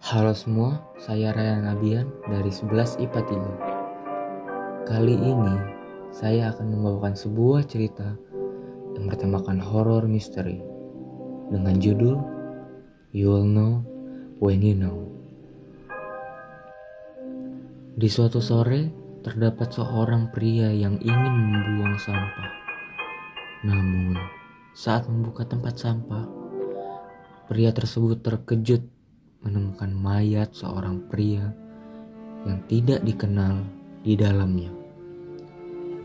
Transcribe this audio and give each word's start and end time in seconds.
Halo 0.00 0.32
semua, 0.32 0.80
saya 0.96 1.28
Raya 1.28 1.60
Nabian 1.60 2.08
dari 2.24 2.48
11 2.48 3.04
IPA 3.04 3.20
3. 3.20 4.88
Kali 4.88 5.12
ini 5.12 5.56
saya 6.08 6.56
akan 6.56 6.72
membawakan 6.72 7.12
sebuah 7.12 7.68
cerita 7.68 8.16
yang 8.96 9.12
bertemakan 9.12 9.60
horror 9.60 10.08
misteri 10.08 10.56
dengan 11.52 11.76
judul 11.76 12.16
You 13.12 13.28
Will 13.28 13.44
Know 13.44 13.84
When 14.40 14.64
You 14.64 14.72
Know. 14.72 15.04
Di 17.92 18.08
suatu 18.08 18.40
sore 18.40 18.88
terdapat 19.20 19.68
seorang 19.68 20.32
pria 20.32 20.72
yang 20.72 20.96
ingin 20.96 21.34
membuang 21.52 22.00
sampah. 22.00 22.50
Namun, 23.68 24.16
saat 24.72 25.04
membuka 25.12 25.44
tempat 25.44 25.76
sampah, 25.76 26.24
pria 27.52 27.68
tersebut 27.68 28.24
terkejut 28.24 28.80
menemukan 29.40 29.90
mayat 29.92 30.52
seorang 30.52 31.00
pria 31.08 31.52
yang 32.44 32.60
tidak 32.68 33.00
dikenal 33.04 33.64
di 34.04 34.16
dalamnya. 34.16 34.72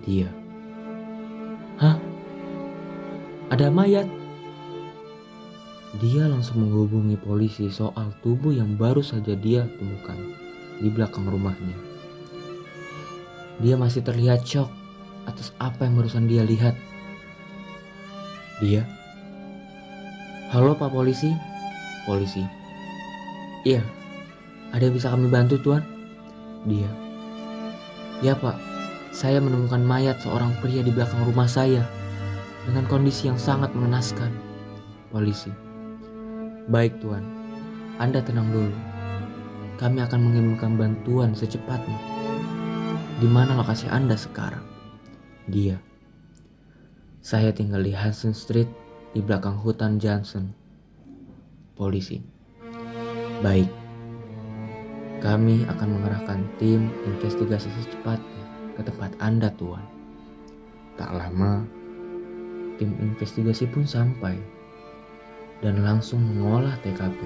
Dia, 0.04 0.30
"Hah? 1.80 1.98
Ada 3.52 3.68
mayat?" 3.72 4.08
Dia 6.04 6.28
langsung 6.28 6.68
menghubungi 6.68 7.16
polisi 7.16 7.72
soal 7.72 8.12
tubuh 8.20 8.52
yang 8.52 8.76
baru 8.76 9.00
saja 9.00 9.32
dia 9.32 9.64
temukan 9.80 10.20
di 10.84 10.92
belakang 10.92 11.24
rumahnya. 11.24 11.76
Dia 13.64 13.80
masih 13.80 14.04
terlihat 14.04 14.44
shock 14.44 14.68
atas 15.24 15.56
apa 15.56 15.88
yang 15.88 15.96
barusan 15.96 16.28
dia 16.28 16.44
lihat. 16.44 16.76
Dia, 18.60 18.84
"Halo, 20.52 20.76
Pak 20.76 20.92
Polisi." 20.92 21.32
Polisi, 22.06 22.46
Iya, 23.66 23.82
ada 24.70 24.86
yang 24.86 24.94
bisa 24.94 25.10
kami 25.10 25.26
bantu 25.26 25.58
tuan? 25.58 25.82
Dia. 26.70 26.86
Ya 28.22 28.38
pak, 28.38 28.54
saya 29.10 29.42
menemukan 29.42 29.82
mayat 29.82 30.22
seorang 30.22 30.54
pria 30.62 30.86
di 30.86 30.94
belakang 30.94 31.26
rumah 31.26 31.50
saya 31.50 31.82
dengan 32.70 32.86
kondisi 32.86 33.26
yang 33.26 33.42
sangat 33.42 33.74
mengenaskan. 33.74 34.30
Polisi. 35.10 35.50
Baik 36.70 37.02
tuan, 37.02 37.26
Anda 37.98 38.22
tenang 38.22 38.54
dulu. 38.54 38.76
Kami 39.82 39.98
akan 39.98 40.20
mengirimkan 40.22 40.78
bantuan 40.78 41.34
secepatnya. 41.34 41.98
Di 43.18 43.26
mana 43.26 43.58
lokasi 43.58 43.90
Anda 43.90 44.14
sekarang? 44.14 44.62
Dia. 45.50 45.82
Saya 47.26 47.50
tinggal 47.50 47.82
di 47.82 47.98
Hansen 47.98 48.38
Street 48.38 48.70
di 49.18 49.26
belakang 49.26 49.58
hutan 49.58 49.98
Johnson. 49.98 50.54
Polisi. 51.74 52.35
Baik, 53.44 53.68
kami 55.20 55.68
akan 55.68 56.00
mengerahkan 56.00 56.40
tim 56.56 56.88
investigasi 57.04 57.68
secepatnya 57.84 58.44
ke 58.80 58.82
tempat 58.88 59.12
Anda, 59.20 59.52
Tuan. 59.60 59.84
Tak 60.96 61.12
lama, 61.12 61.68
tim 62.80 62.96
investigasi 62.96 63.68
pun 63.68 63.84
sampai 63.84 64.40
dan 65.60 65.84
langsung 65.84 66.24
mengolah 66.24 66.80
TKP. 66.80 67.20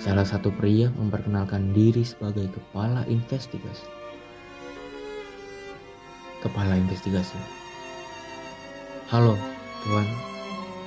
Salah 0.00 0.24
satu 0.24 0.48
pria 0.48 0.88
memperkenalkan 0.96 1.76
diri 1.76 2.00
sebagai 2.00 2.48
kepala 2.48 3.04
investigasi. 3.04 3.84
Kepala 6.40 6.80
investigasi. 6.80 7.36
Halo, 9.12 9.36
Tuan. 9.84 10.08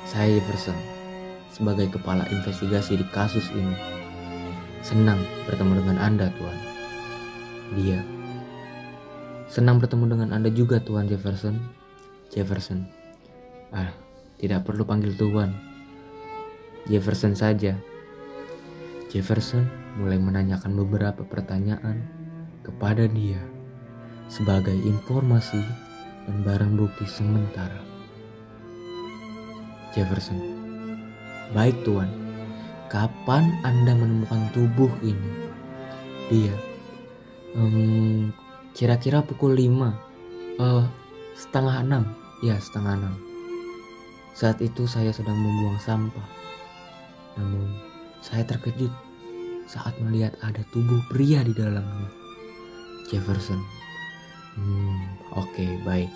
Saya 0.09 0.41
Jefferson 0.41 0.96
sebagai 1.57 1.89
kepala 1.89 2.21
investigasi 2.29 3.01
di 3.01 3.05
kasus 3.09 3.49
ini. 3.57 3.73
Senang 4.85 5.17
bertemu 5.49 5.81
dengan 5.81 5.97
Anda, 5.97 6.29
Tuan. 6.37 6.59
Dia. 7.73 7.99
Senang 9.49 9.81
bertemu 9.81 10.05
dengan 10.13 10.29
Anda 10.37 10.53
juga, 10.53 10.77
Tuan 10.77 11.09
Jefferson. 11.09 11.57
Jefferson. 12.29 12.85
Ah, 13.73 13.89
tidak 14.37 14.69
perlu 14.69 14.85
panggil 14.85 15.17
Tuan. 15.17 15.57
Jefferson 16.85 17.33
saja. 17.33 17.73
Jefferson 19.09 19.65
mulai 19.97 20.21
menanyakan 20.21 20.77
beberapa 20.77 21.25
pertanyaan 21.25 22.05
kepada 22.61 23.09
dia 23.09 23.41
sebagai 24.29 24.75
informasi 24.75 25.63
dan 26.27 26.43
barang 26.45 26.75
bukti 26.77 27.07
sementara. 27.07 27.81
Jefferson 29.95 30.56
Baik 31.55 31.79
tuan, 31.87 32.11
kapan 32.91 33.55
Anda 33.63 33.95
menemukan 33.95 34.51
tubuh 34.51 34.91
ini? 34.99 35.47
Dia, 36.27 36.51
um, 37.55 38.35
kira-kira 38.75 39.23
pukul 39.23 39.55
lima, 39.55 39.95
uh, 40.59 40.83
setengah 41.39 41.87
enam, 41.87 42.03
ya 42.43 42.59
setengah 42.59 42.99
enam. 42.99 43.15
Saat 44.35 44.59
itu 44.59 44.83
saya 44.91 45.15
sedang 45.15 45.39
membuang 45.39 45.79
sampah. 45.79 46.27
Namun, 47.39 47.79
saya 48.19 48.43
terkejut 48.43 48.91
saat 49.71 49.95
melihat 50.03 50.35
ada 50.43 50.67
tubuh 50.75 50.99
pria 51.07 51.47
di 51.47 51.55
dalamnya. 51.55 52.11
Jefferson. 53.07 53.63
Hmm, 54.59 55.15
oke, 55.31 55.47
okay, 55.47 55.79
baik. 55.87 56.11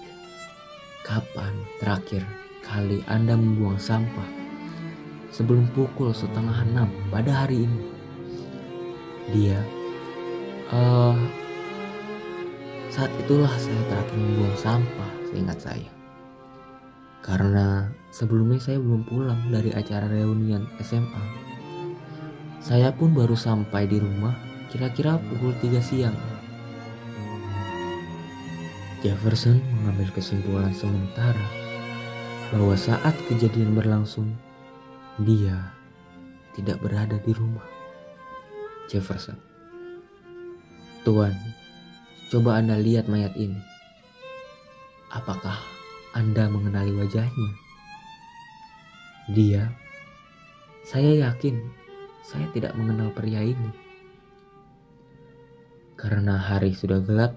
Kapan 1.07 1.55
terakhir 1.79 2.27
kali 2.67 2.99
Anda 3.07 3.39
membuang 3.39 3.79
sampah? 3.79 4.40
Sebelum 5.31 5.67
pukul 5.71 6.11
setengah 6.11 6.67
enam 6.67 6.91
pada 7.07 7.43
hari 7.43 7.65
ini. 7.65 7.81
Dia, 9.31 9.59
uh, 10.75 11.15
saat 12.91 13.11
itulah 13.23 13.51
saya 13.55 13.81
terakhir 13.87 14.17
membuang 14.19 14.57
sampah, 14.59 15.11
seingat 15.31 15.59
saya. 15.63 15.91
Karena 17.23 17.87
sebelumnya 18.11 18.59
saya 18.59 18.83
belum 18.83 19.07
pulang 19.07 19.39
dari 19.47 19.71
acara 19.71 20.11
reunian 20.11 20.67
SMA. 20.83 21.23
Saya 22.59 22.91
pun 22.91 23.15
baru 23.15 23.33
sampai 23.33 23.87
di 23.87 23.97
rumah 23.97 24.35
kira-kira 24.67 25.15
pukul 25.17 25.55
3 25.63 25.79
siang. 25.79 26.17
Jefferson 29.01 29.57
mengambil 29.81 30.13
kesimpulan 30.13 30.69
sementara 30.77 31.41
bahwa 32.53 32.75
saat 32.77 33.15
kejadian 33.31 33.73
berlangsung, 33.73 34.29
dia 35.19 35.59
tidak 36.55 36.79
berada 36.79 37.19
di 37.19 37.35
rumah. 37.35 37.67
Jefferson. 38.87 39.39
Tuan, 41.03 41.35
coba 42.31 42.59
Anda 42.59 42.79
lihat 42.79 43.07
mayat 43.11 43.35
ini. 43.35 43.59
Apakah 45.11 45.59
Anda 46.15 46.47
mengenali 46.47 46.95
wajahnya? 46.95 47.49
Dia, 49.31 49.71
saya 50.83 51.27
yakin 51.27 51.59
saya 52.21 52.47
tidak 52.53 52.75
mengenal 52.77 53.11
pria 53.11 53.43
ini. 53.43 53.71
Karena 55.97 56.37
hari 56.39 56.71
sudah 56.75 57.03
gelap, 57.03 57.35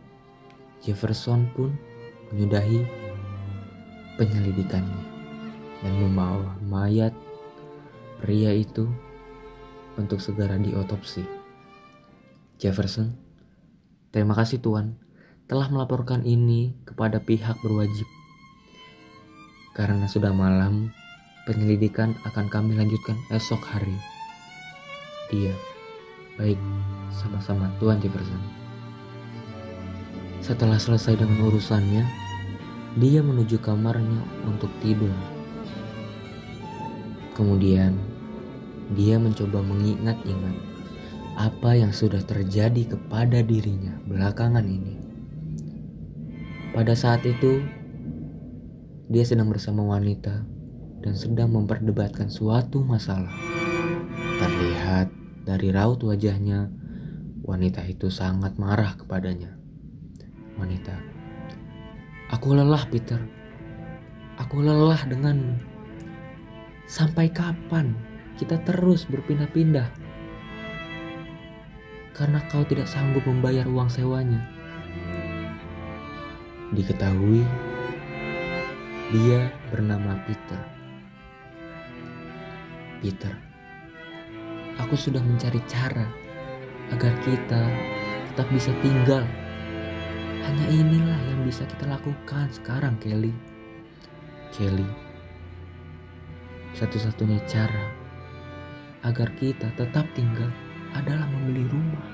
Jefferson 0.85 1.49
pun 1.57 1.73
menyudahi 2.33 2.85
penyelidikannya 4.21 5.03
dan 5.83 5.93
membawa 6.01 6.57
mayat 6.65 7.13
pria 8.25 8.57
itu 8.57 8.89
untuk 10.01 10.17
segera 10.17 10.57
diotopsi. 10.57 11.21
Jefferson, 12.57 13.13
terima 14.17 14.33
kasih 14.33 14.65
Tuan 14.65 14.97
telah 15.45 15.69
melaporkan 15.69 16.25
ini 16.25 16.73
kepada 16.89 17.21
pihak 17.21 17.61
berwajib. 17.61 18.09
Karena 19.77 20.09
sudah 20.09 20.33
malam, 20.33 20.89
penyelidikan 21.45 22.17
akan 22.25 22.49
kami 22.49 22.73
lanjutkan 22.81 23.21
esok 23.29 23.61
hari. 23.61 23.93
Dia, 25.29 25.53
baik, 26.41 26.57
sama-sama 27.13 27.69
Tuan 27.77 28.01
Jefferson. 28.01 28.41
Setelah 30.41 30.81
selesai 30.81 31.21
dengan 31.21 31.45
urusannya, 31.45 32.09
dia 32.97 33.21
menuju 33.21 33.61
kamarnya 33.61 34.25
untuk 34.49 34.73
tidur. 34.81 35.13
Kemudian 37.37 38.14
dia 38.93 39.17
mencoba 39.17 39.65
mengingat-ingat 39.65 40.57
apa 41.35 41.75
yang 41.75 41.91
sudah 41.91 42.21
terjadi 42.23 42.95
kepada 42.95 43.41
dirinya 43.41 43.97
belakangan 44.05 44.63
ini. 44.69 44.95
Pada 46.77 46.93
saat 46.95 47.25
itu, 47.25 47.63
dia 49.09 49.25
sedang 49.27 49.51
bersama 49.51 49.83
wanita 49.83 50.43
dan 51.03 51.15
sedang 51.15 51.55
memperdebatkan 51.55 52.31
suatu 52.31 52.83
masalah. 52.83 53.33
Terlihat 54.43 55.11
dari 55.47 55.71
raut 55.71 56.03
wajahnya, 56.03 56.71
wanita 57.47 57.83
itu 57.87 58.11
sangat 58.11 58.59
marah 58.59 58.95
kepadanya. 58.99 59.55
Wanita, 60.59 60.95
aku 62.31 62.55
lelah, 62.55 62.87
Peter. 62.91 63.19
Aku 64.39 64.63
lelah 64.63 64.99
denganmu. 65.07 65.55
Sampai 66.91 67.31
kapan 67.31 67.95
kita 68.39 68.59
terus 68.67 69.07
berpindah-pindah. 69.07 70.05
karena 72.15 72.39
kau 72.47 72.63
tidak 72.63 72.87
sanggup 72.87 73.27
membayar 73.27 73.67
uang 73.67 73.91
sewanya. 73.91 74.39
Diketahui 76.71 77.43
dia 79.11 79.51
bernama 79.75 80.15
Peter. 80.23 80.61
Peter, 83.03 83.35
aku 84.79 84.95
sudah 84.95 85.21
mencari 85.21 85.59
cara 85.67 86.07
agar 86.95 87.13
kita 87.27 87.63
tetap 88.33 88.47
bisa 88.55 88.71
tinggal. 88.81 89.27
Hanya 90.47 90.67
inilah 90.71 91.21
yang 91.35 91.41
bisa 91.43 91.67
kita 91.67 91.89
lakukan 91.89 92.47
sekarang, 92.55 92.95
Kelly. 93.03 93.35
Kelly, 94.55 94.87
satu-satunya 96.79 97.43
cara 97.49 98.04
agar 99.05 99.29
kita 99.37 99.69
tetap 99.77 100.09
tinggal 100.17 100.49
adalah 100.97 101.29
membeli 101.29 101.69
rumah, 101.69 102.09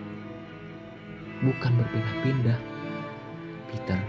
bukan 1.47 1.73
berpindah-pindah. 1.79 2.59
Peter, 3.71 4.01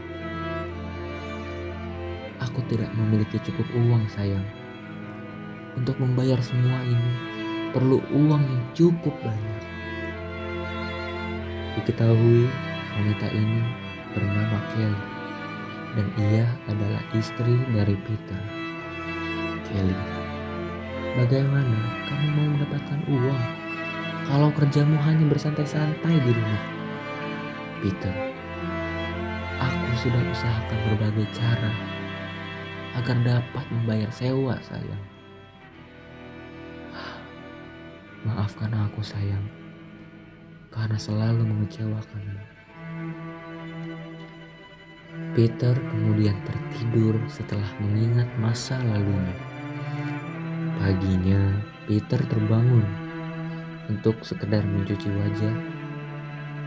aku 2.42 2.66
tidak 2.74 2.90
memiliki 2.98 3.38
cukup 3.46 3.70
uang, 3.78 4.10
sayang. 4.10 4.42
Untuk 5.78 5.94
membayar 6.02 6.42
semua 6.42 6.82
ini, 6.82 7.14
perlu 7.70 8.02
uang 8.10 8.42
yang 8.42 8.66
cukup 8.74 9.14
banyak. 9.22 9.62
Diketahui 11.78 12.50
wanita 12.98 13.28
ini 13.32 13.62
bernama 14.12 14.58
Kelly 14.74 15.02
dan 15.96 16.08
ia 16.20 16.48
adalah 16.68 17.04
istri 17.16 17.56
dari 17.72 17.96
Peter. 18.04 18.42
Kelly, 19.70 20.21
bagaimana 21.20 21.80
kamu 22.08 22.28
mau 22.36 22.48
mendapatkan 22.56 23.02
uang 23.12 23.44
kalau 24.32 24.50
kerjamu 24.56 24.96
hanya 25.04 25.28
bersantai-santai 25.28 26.16
di 26.24 26.32
rumah? 26.32 26.64
Peter, 27.82 28.16
aku 29.60 29.92
sudah 30.00 30.24
usahakan 30.32 30.80
berbagai 30.88 31.28
cara 31.36 31.72
agar 32.96 33.18
dapat 33.26 33.66
membayar 33.74 34.12
sewa 34.14 34.56
sayang. 34.64 35.04
Maafkan 38.22 38.70
aku 38.70 39.02
sayang, 39.02 39.42
karena 40.70 40.96
selalu 40.96 41.42
mengecewakanmu. 41.42 42.40
Peter 45.34 45.76
kemudian 45.90 46.38
tertidur 46.46 47.18
setelah 47.28 47.68
mengingat 47.82 48.30
masa 48.38 48.78
lalunya. 48.86 49.51
Paginya, 50.82 51.62
Peter 51.86 52.18
terbangun 52.26 52.82
untuk 53.86 54.18
sekedar 54.26 54.66
mencuci 54.66 55.14
wajah 55.14 55.54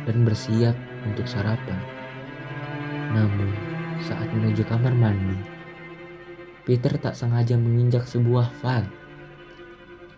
dan 0.06 0.22
bersiap 0.22 0.78
untuk 1.02 1.26
sarapan. 1.26 1.82
Namun, 3.10 3.50
saat 3.98 4.30
menuju 4.30 4.62
kamar 4.70 4.94
mandi, 4.94 5.34
Peter 6.62 6.94
tak 6.94 7.18
sengaja 7.18 7.58
menginjak 7.58 8.06
sebuah 8.06 8.54
file. 8.62 8.86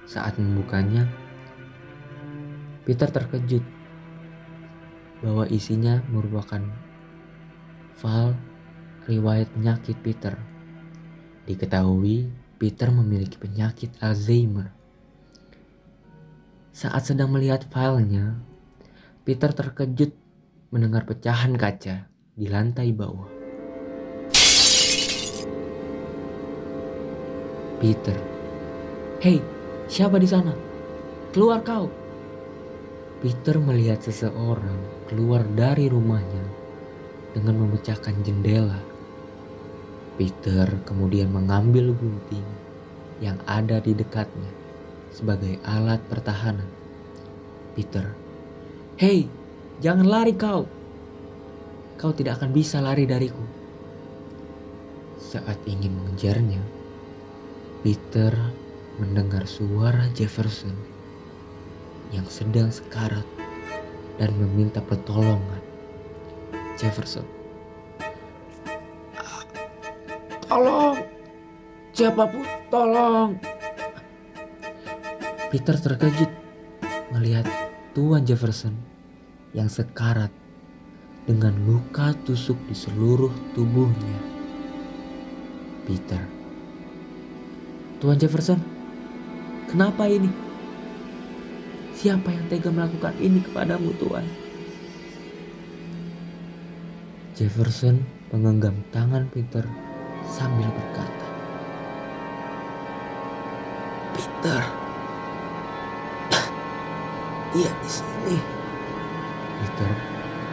Saat 0.05 0.37
membukanya, 0.37 1.09
Peter 2.85 3.09
terkejut 3.09 3.65
bahwa 5.25 5.49
isinya 5.49 6.05
merupakan 6.13 6.61
file 7.97 8.37
riwayat 9.09 9.49
penyakit 9.57 9.97
Peter. 10.05 10.37
Diketahui 11.49 12.46
Peter 12.57 12.89
memiliki 12.89 13.37
penyakit 13.37 13.93
Alzheimer. 14.01 14.73
Saat 16.73 17.13
sedang 17.13 17.29
melihat 17.29 17.69
filenya, 17.69 18.41
Peter 19.29 19.53
terkejut 19.53 20.17
mendengar 20.73 21.05
pecahan 21.05 21.53
kaca 21.53 22.09
di 22.33 22.47
lantai 22.49 22.97
bawah. 22.97 23.29
Peter, 27.77 28.17
"Hei, 29.21 29.37
siapa 29.85 30.17
di 30.17 30.25
sana? 30.25 30.57
Keluar 31.37 31.61
kau!" 31.61 31.93
Peter 33.21 33.61
melihat 33.61 34.01
seseorang 34.01 34.81
keluar 35.13 35.45
dari 35.53 35.93
rumahnya 35.93 36.45
dengan 37.37 37.69
memecahkan 37.69 38.17
jendela. 38.25 38.96
Peter 40.17 40.65
kemudian 40.89 41.29
mengambil 41.29 41.93
gunting 41.93 42.49
yang 43.21 43.37
ada 43.45 43.81
di 43.85 43.93
dekatnya 43.93 44.49
sebagai 45.13 45.61
alat 45.65 46.01
pertahanan. 46.09 46.69
Peter, 47.77 48.17
"Hei, 48.97 49.29
jangan 49.85 50.09
lari 50.09 50.33
kau! 50.33 50.65
Kau 52.01 52.13
tidak 52.17 52.41
akan 52.41 52.53
bisa 52.57 52.81
lari 52.81 53.05
dariku." 53.05 53.45
Saat 55.21 55.61
ingin 55.69 55.93
mengejarnya, 56.01 56.65
Peter 57.85 58.33
mendengar 58.97 59.45
suara 59.45 60.09
Jefferson 60.17 60.73
yang 62.09 62.25
sedang 62.33 62.73
sekarat 62.73 63.25
dan 64.17 64.33
meminta 64.41 64.81
pertolongan. 64.81 65.61
Jefferson. 66.81 67.36
Tolong, 70.47 70.95
siapa 71.91 72.23
pun 72.31 72.47
tolong. 72.71 73.35
Peter 75.51 75.75
terkejut 75.75 76.31
melihat 77.11 77.51
Tuan 77.99 78.23
Jefferson 78.23 78.79
yang 79.51 79.67
sekarat 79.67 80.31
dengan 81.27 81.51
luka 81.67 82.15
tusuk 82.23 82.55
di 82.71 82.79
seluruh 82.79 83.35
tubuhnya. 83.59 84.19
Peter. 85.83 86.23
Tuan 87.99 88.15
Jefferson, 88.15 88.63
kenapa 89.67 90.07
ini? 90.07 90.31
Siapa 91.99 92.31
yang 92.31 92.47
tega 92.47 92.71
melakukan 92.71 93.19
ini 93.19 93.43
kepadamu 93.43 93.91
Tuhan? 93.99 94.27
Jefferson 97.35 98.07
menggenggam 98.31 98.87
tangan 98.95 99.27
Peter 99.35 99.86
sambil 100.27 100.69
berkata, 100.69 101.27
Peter, 104.15 104.63
dia 107.55 107.71
di 107.71 107.89
sini. 107.89 108.37
Peter, 109.63 109.91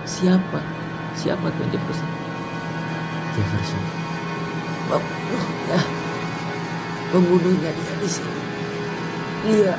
siapa? 0.07 0.59
Siapa 1.13 1.45
Tuan 1.45 1.69
Jefferson? 1.69 2.09
Jefferson, 3.33 3.83
pembunuhnya, 4.87 5.79
pembunuhnya 7.11 7.69
dia 7.73 7.95
di 7.97 8.09
sini. 8.09 8.41
Dia 9.43 9.75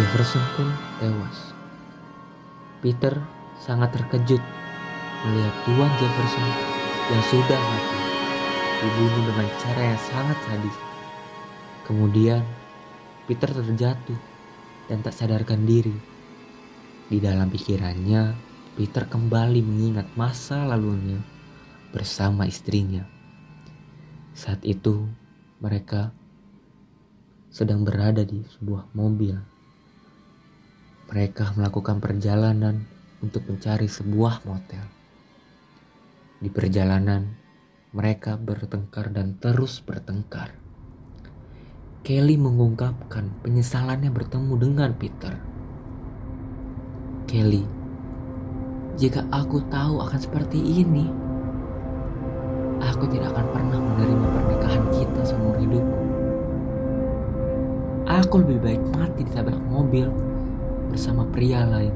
Jefferson 0.00 0.40
pun 0.56 0.72
tewas. 0.96 1.49
Peter 2.80 3.12
sangat 3.60 3.92
terkejut 3.92 4.40
melihat 5.28 5.54
Tuan 5.68 5.92
Jefferson 6.00 6.48
yang 7.12 7.24
sudah 7.28 7.60
mati 7.60 7.98
dibunuh 8.80 9.22
dengan 9.28 9.48
cara 9.60 9.82
yang 9.92 10.00
sangat 10.00 10.38
sadis. 10.48 10.76
Kemudian 11.84 12.40
Peter 13.28 13.52
terjatuh 13.52 14.16
dan 14.88 15.04
tak 15.04 15.12
sadarkan 15.12 15.68
diri. 15.68 15.92
Di 17.10 17.20
dalam 17.20 17.52
pikirannya, 17.52 18.32
Peter 18.80 19.04
kembali 19.04 19.60
mengingat 19.60 20.08
masa 20.16 20.64
lalunya 20.64 21.20
bersama 21.92 22.48
istrinya. 22.48 23.04
Saat 24.32 24.64
itu, 24.64 25.04
mereka 25.60 26.16
sedang 27.52 27.84
berada 27.84 28.24
di 28.24 28.40
sebuah 28.56 28.88
mobil 28.96 29.59
mereka 31.10 31.50
melakukan 31.58 31.98
perjalanan 31.98 32.86
untuk 33.18 33.42
mencari 33.50 33.90
sebuah 33.90 34.46
motel. 34.46 34.86
Di 36.38 36.46
perjalanan, 36.46 37.26
mereka 37.90 38.38
bertengkar 38.38 39.10
dan 39.10 39.34
terus 39.42 39.82
bertengkar. 39.82 40.54
Kelly 42.06 42.38
mengungkapkan 42.38 43.26
penyesalannya 43.42 44.14
bertemu 44.14 44.54
dengan 44.54 44.90
Peter. 44.94 45.34
Kelly, 47.26 47.66
jika 48.94 49.26
aku 49.34 49.66
tahu 49.66 49.98
akan 49.98 50.20
seperti 50.22 50.62
ini, 50.62 51.10
aku 52.86 53.10
tidak 53.10 53.34
akan 53.34 53.46
pernah 53.50 53.78
menerima 53.82 54.26
pernikahan 54.30 54.84
kita 54.94 55.20
seumur 55.26 55.58
hidupku. 55.58 56.02
Aku 58.06 58.46
lebih 58.46 58.62
baik 58.62 58.82
mati 58.94 59.26
ditabrak 59.26 59.58
mobil 59.66 60.29
bersama 60.90 61.22
pria 61.30 61.62
lain 61.64 61.94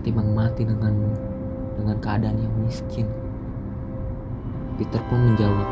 ketimbang 0.00 0.32
mati 0.32 0.64
denganmu 0.64 1.12
dengan 1.76 1.96
keadaan 2.00 2.38
yang 2.40 2.54
miskin. 2.64 3.04
Peter 4.80 5.02
pun 5.12 5.20
menjawab, 5.20 5.68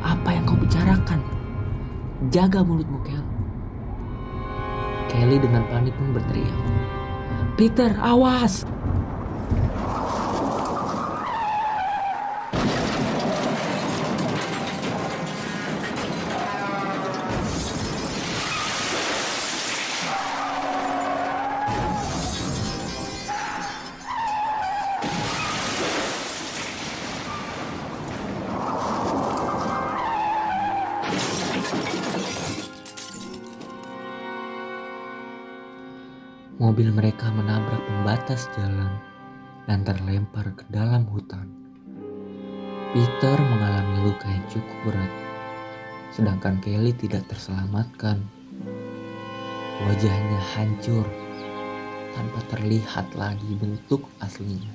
Apa 0.00 0.32
yang 0.32 0.48
kau 0.48 0.56
bicarakan? 0.56 1.20
Jaga 2.32 2.64
mulutmu, 2.64 2.96
Kel. 3.04 3.20
Kelly 5.12 5.36
dengan 5.36 5.60
panik 5.68 5.92
pun 6.00 6.16
berteriak. 6.16 6.60
Peter, 7.60 7.92
awas! 8.00 8.64
Mobil 36.68 36.92
mereka 36.92 37.32
menabrak 37.32 37.80
pembatas 37.80 38.44
jalan 38.52 38.92
dan 39.64 39.88
terlempar 39.88 40.52
ke 40.52 40.68
dalam 40.68 41.08
hutan. 41.08 41.48
Peter 42.92 43.40
mengalami 43.40 44.04
luka 44.04 44.28
yang 44.28 44.44
cukup 44.52 44.76
berat, 44.84 45.12
sedangkan 46.12 46.60
Kelly 46.60 46.92
tidak 46.92 47.24
terselamatkan. 47.32 48.20
Wajahnya 49.80 50.40
hancur 50.52 51.08
tanpa 52.12 52.40
terlihat 52.52 53.16
lagi 53.16 53.48
bentuk 53.56 54.04
aslinya. 54.20 54.68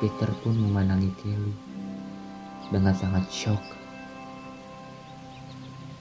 Peter 0.00 0.32
pun 0.40 0.56
memandangi 0.56 1.12
Kelly 1.20 1.52
dengan 2.72 2.96
sangat 2.96 3.28
shock 3.28 3.60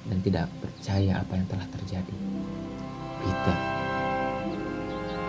dan 0.07 0.23
tidak 0.23 0.47
percaya 0.63 1.19
apa 1.19 1.35
yang 1.35 1.47
telah 1.51 1.67
terjadi. 1.67 2.15
Peter. 3.21 3.57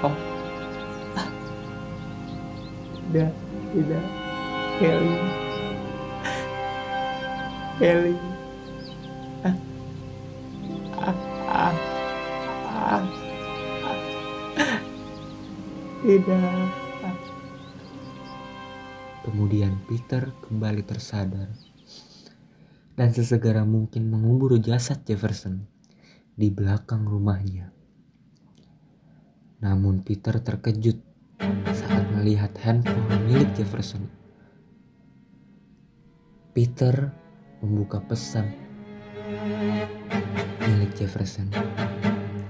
Oh. 0.03 0.17
Ah. 1.15 1.29
Tidak, 3.13 3.33
tidak. 3.77 4.05
Kelly. 4.81 5.15
Kelly. 7.77 8.15
Ah. 9.45 9.57
Ah. 10.97 11.17
Ah. 11.47 11.75
Ah. 12.67 13.05
ah. 14.57 14.81
Tidak. 16.01 16.67
Ah. 17.05 17.17
Kemudian 19.23 19.79
Peter 19.87 20.33
kembali 20.49 20.83
tersadar 20.83 21.53
dan 22.97 23.09
sesegera 23.13 23.63
mungkin 23.65 24.11
mengubur 24.13 24.57
jasad 24.61 25.05
Jefferson 25.07 25.65
di 26.33 26.49
belakang 26.49 27.05
rumahnya. 27.05 27.82
Namun 29.63 30.03
Peter 30.03 30.35
terkejut 30.43 30.99
saat 31.71 32.05
melihat 32.19 32.51
handphone 32.67 33.31
milik 33.31 33.47
Jefferson. 33.55 34.11
Peter 36.51 37.15
membuka 37.63 38.03
pesan 38.03 38.51
milik 40.67 40.93
Jefferson 40.99 41.47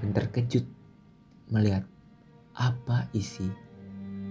dan 0.00 0.11
terkejut 0.16 0.64
melihat 1.52 1.85
apa 2.57 3.07
isi 3.12 3.47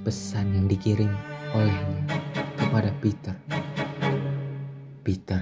pesan 0.02 0.50
yang 0.58 0.66
dikirim 0.66 1.14
olehnya 1.54 2.02
kepada 2.58 2.90
Peter. 2.98 3.36
Peter. 5.06 5.42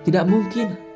Tidak 0.00 0.24
mungkin. 0.26 0.89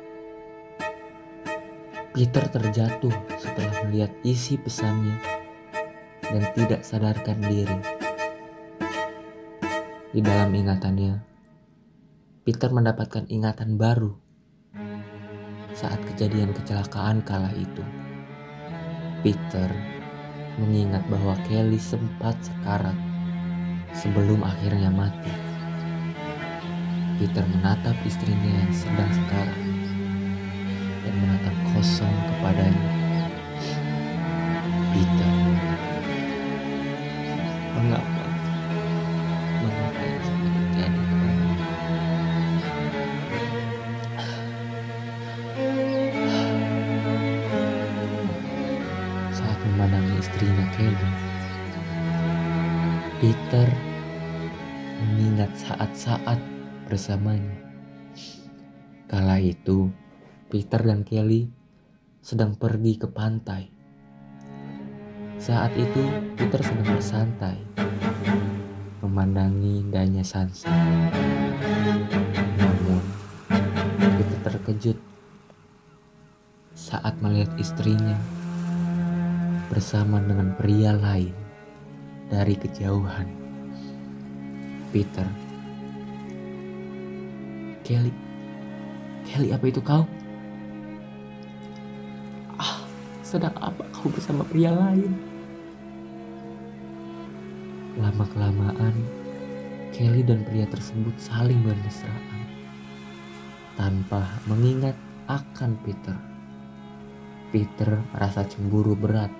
Peter 2.15 2.47
terjatuh 2.47 3.11
setelah 3.35 3.75
melihat 3.83 4.07
isi 4.23 4.55
pesannya 4.55 5.19
dan 6.23 6.47
tidak 6.55 6.87
sadarkan 6.87 7.43
diri. 7.43 7.75
Di 10.15 10.23
dalam 10.23 10.47
ingatannya, 10.55 11.19
Peter 12.47 12.71
mendapatkan 12.71 13.27
ingatan 13.27 13.75
baru 13.75 14.15
saat 15.75 15.99
kejadian 16.07 16.55
kecelakaan 16.55 17.19
kala 17.27 17.51
itu. 17.51 17.83
Peter 19.19 19.67
mengingat 20.55 21.03
bahwa 21.11 21.35
Kelly 21.51 21.83
sempat 21.83 22.39
sekarat 22.39 22.95
sebelum 23.91 24.39
akhirnya 24.39 24.87
mati. 24.87 25.35
Peter 27.19 27.43
menatap 27.43 27.99
istrinya 28.07 28.63
yang 28.63 28.71
sedang 28.71 29.11
sekarat 29.11 29.64
dan 31.05 31.13
menatap 31.21 31.53
kosong 31.69 32.09
kepadanya. 32.09 32.89
Peter, 34.89 35.33
mengapa? 37.77 38.25
Mengapa 39.61 40.01
sampai 40.25 40.49
terjadi? 40.49 41.03
Saat 49.29 49.57
memandangi 49.61 50.15
istrinya 50.17 50.65
Kelly, 50.73 51.09
Peter 53.21 53.67
mengingat 55.05 55.51
saat-saat 55.53 56.39
bersamanya. 56.89 57.61
Kala 59.05 59.37
itu, 59.37 59.91
Peter 60.45 60.77
dan 60.77 61.01
Kelly 61.01 61.49
sedang 62.21 62.53
pergi 62.53 63.01
ke 63.01 63.09
pantai. 63.09 63.65
Saat 65.41 65.73
itu 65.73 66.05
Peter 66.37 66.61
sedang 66.61 66.85
bersantai, 66.85 67.57
memandangi 69.01 69.81
indahnya 69.81 70.21
sunset. 70.21 70.69
Namun, 72.61 73.01
Peter 73.97 74.37
terkejut 74.45 74.97
saat 76.77 77.17
melihat 77.25 77.49
istrinya 77.57 78.13
bersama 79.73 80.21
dengan 80.21 80.53
pria 80.61 80.93
lain 80.93 81.33
dari 82.29 82.53
kejauhan. 82.53 83.25
Peter, 84.93 85.25
Kelly, 87.81 88.13
Kelly 89.25 89.49
apa 89.49 89.65
itu 89.65 89.81
kau? 89.81 90.05
Sedang 93.35 93.59
apa 93.59 93.83
kau 93.91 94.07
bersama 94.07 94.47
pria 94.47 94.71
lain? 94.71 95.11
Lama-kelamaan, 97.99 98.95
Kelly 99.91 100.23
dan 100.23 100.47
pria 100.47 100.63
tersebut 100.63 101.11
saling 101.19 101.59
bermesraan 101.59 102.47
tanpa 103.75 104.23
mengingat 104.47 104.95
akan 105.27 105.75
Peter. 105.83 106.15
Peter 107.51 107.99
merasa 108.15 108.47
cemburu 108.47 108.95
berat 108.95 109.31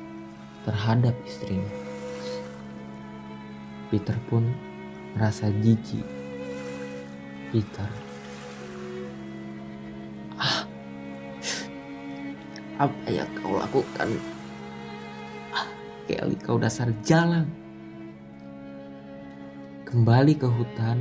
terhadap 0.68 1.16
istrinya. 1.24 1.72
Peter 3.88 4.20
pun 4.28 4.44
merasa 5.16 5.48
jijik. 5.64 6.04
Peter 7.56 7.88
Apa 12.76 13.08
yang 13.08 13.30
kau 13.40 13.56
lakukan? 13.56 14.20
Kelly 16.12 16.36
kau 16.44 16.60
dasar 16.60 16.92
jalan. 17.08 17.48
Kembali 19.88 20.36
ke 20.36 20.44
hutan, 20.44 21.00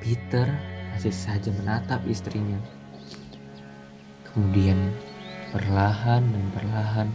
Peter 0.00 0.48
masih 0.96 1.12
saja 1.12 1.52
menatap 1.52 2.00
istrinya. 2.08 2.56
Kemudian 4.24 4.88
perlahan 5.52 6.24
dan 6.24 6.44
perlahan 6.56 7.08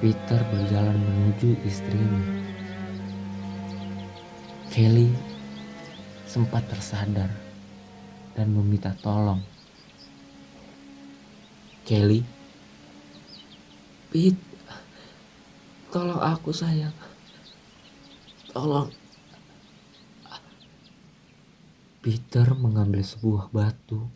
Peter 0.00 0.40
berjalan 0.48 0.96
menuju 0.96 1.60
istrinya. 1.68 2.24
Kelly 4.72 5.12
sempat 6.24 6.64
tersadar 6.72 7.28
dan 8.32 8.48
meminta 8.56 8.96
tolong 9.04 9.44
Kelly. 11.82 12.22
Pete, 14.06 14.38
tolong 15.90 16.22
aku 16.22 16.54
sayang. 16.54 16.94
Tolong. 18.54 18.86
Peter 22.02 22.46
mengambil 22.54 23.02
sebuah 23.02 23.50
batu 23.50 24.06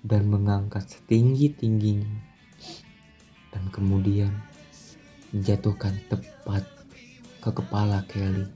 dan 0.00 0.28
mengangkat 0.28 0.84
setinggi-tingginya 0.88 2.08
dan 3.52 3.64
kemudian 3.68 4.32
menjatuhkan 5.32 5.96
tepat 6.08 6.64
ke 7.40 7.50
kepala 7.52 8.04
Kelly. 8.04 8.48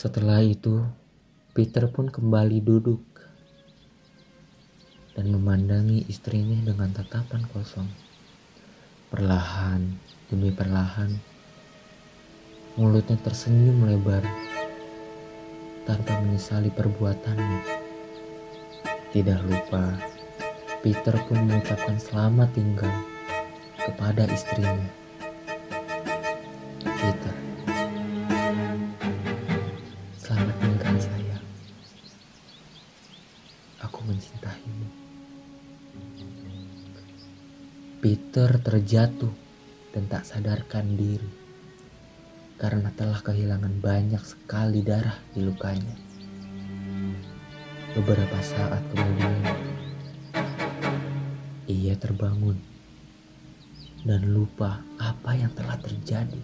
Setelah 0.00 0.40
itu, 0.40 0.80
Peter 1.52 1.84
pun 1.92 2.08
kembali 2.08 2.64
duduk 2.64 3.04
dan 5.12 5.28
memandangi 5.28 6.08
istrinya 6.08 6.56
dengan 6.64 6.88
tatapan 6.88 7.44
kosong. 7.52 7.84
Perlahan 9.12 10.00
demi 10.32 10.56
perlahan, 10.56 11.20
mulutnya 12.80 13.20
tersenyum 13.20 13.84
lebar 13.84 14.24
tanpa 15.84 16.16
menyesali 16.24 16.72
perbuatannya. 16.72 17.60
Tidak 19.12 19.40
lupa, 19.52 20.00
Peter 20.80 21.12
pun 21.28 21.44
mengucapkan 21.44 22.00
selamat 22.00 22.48
tinggal 22.56 22.94
kepada 23.76 24.24
istrinya. 24.32 24.88
Peter, 26.88 27.49
Peter 38.30 38.62
terjatuh 38.62 39.34
dan 39.90 40.06
tak 40.06 40.22
sadarkan 40.22 40.94
diri 40.94 41.26
karena 42.62 42.94
telah 42.94 43.18
kehilangan 43.26 43.82
banyak 43.82 44.22
sekali 44.22 44.86
darah 44.86 45.18
di 45.34 45.42
lukanya. 45.42 45.98
Beberapa 47.90 48.38
saat 48.38 48.86
kemudian, 48.94 49.42
ia 51.66 51.98
terbangun 51.98 52.54
dan 54.06 54.30
lupa 54.30 54.78
apa 55.02 55.34
yang 55.34 55.50
telah 55.50 55.74
terjadi. 55.82 56.42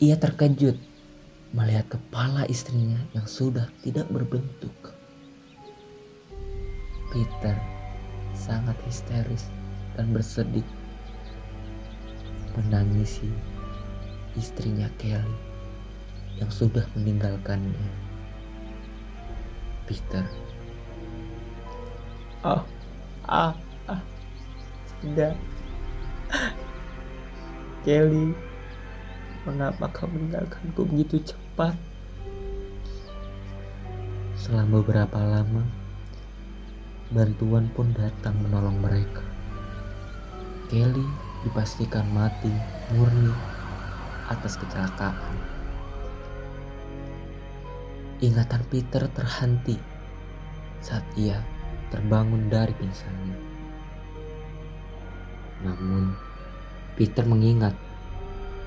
Ia 0.00 0.16
terkejut 0.16 0.80
melihat 1.52 1.92
kepala 1.92 2.48
istrinya 2.48 3.04
yang 3.12 3.28
sudah 3.28 3.68
tidak 3.84 4.08
berbentuk. 4.08 4.96
Peter 7.12 7.77
sangat 8.48 8.80
histeris 8.88 9.44
dan 9.92 10.08
bersedih 10.08 10.64
menangisi 12.56 13.28
istrinya 14.32 14.88
Kelly 14.96 15.36
yang 16.40 16.48
sudah 16.48 16.88
meninggalkannya. 16.96 18.08
Peter, 19.84 20.24
Oh, 22.46 22.62
ah, 23.26 23.52
ah, 23.90 24.00
sudah. 25.00 25.34
Kelly, 27.84 28.32
mengapa 29.44 29.90
kau 29.92 30.08
meninggalkanku 30.08 30.86
begitu 30.88 31.20
cepat? 31.20 31.76
selama 34.38 34.80
beberapa 34.80 35.18
lama 35.18 35.66
bantuan 37.08 37.72
pun 37.72 37.88
datang 37.96 38.36
menolong 38.44 38.84
mereka. 38.84 39.24
Kelly 40.68 41.08
dipastikan 41.40 42.04
mati 42.12 42.52
murni 42.92 43.32
atas 44.28 44.60
kecelakaan. 44.60 45.36
Ingatan 48.20 48.60
Peter 48.68 49.08
terhenti 49.08 49.80
saat 50.84 51.06
ia 51.16 51.40
terbangun 51.88 52.52
dari 52.52 52.76
pingsannya. 52.76 53.38
Namun, 55.64 56.12
Peter 56.92 57.24
mengingat 57.24 57.72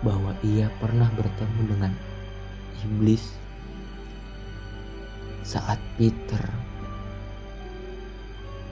bahwa 0.01 0.33
ia 0.41 0.65
pernah 0.81 1.13
bertemu 1.13 1.61
dengan 1.77 1.93
iblis 2.81 3.37
saat 5.45 5.77
Peter 6.01 6.70